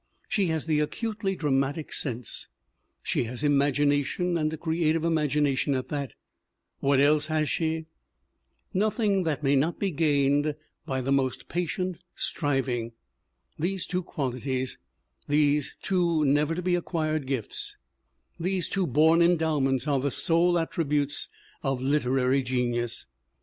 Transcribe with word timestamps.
She 0.27 0.47
has 0.47 0.65
the 0.65 0.79
acutely 0.79 1.35
dramatic 1.35 1.93
sense, 1.93 2.47
she 3.03 3.25
has 3.25 3.43
imagination 3.43 4.35
and 4.35 4.51
a 4.51 4.57
creative 4.57 5.05
imagination 5.05 5.75
at 5.75 5.89
that; 5.89 6.13
what 6.79 6.99
else 6.99 7.27
has 7.27 7.47
she? 7.51 7.85
Nothing 8.73 9.25
that 9.25 9.43
may 9.43 9.55
not 9.55 9.77
be 9.77 9.91
gained 9.91 10.55
by 10.87 11.01
the 11.01 11.11
most 11.11 11.47
patient 11.47 11.99
striving. 12.15 12.93
These 13.59 13.85
two 13.85 14.01
qualities, 14.01 14.79
these 15.27 15.77
two 15.83 16.25
never 16.25 16.55
to 16.55 16.63
be 16.63 16.73
acquired 16.73 17.27
gifts, 17.27 17.77
these 18.39 18.67
two 18.69 18.87
born 18.87 19.21
endowments 19.21 19.87
are 19.87 19.99
the 19.99 20.09
sole 20.09 20.57
attributes 20.57 21.27
of 21.61 21.79
literary 21.79 22.41
genius. 22.41 23.05